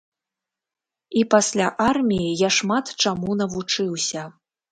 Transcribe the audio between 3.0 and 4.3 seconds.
чаму навучыўся.